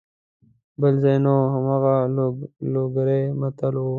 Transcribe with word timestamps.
بل 0.81 0.93
ځای 1.03 1.17
نه 1.25 1.31
وو 1.37 1.51
هماغه 1.55 1.93
لوګری 2.73 3.23
متل 3.39 3.73
وو. 3.77 3.89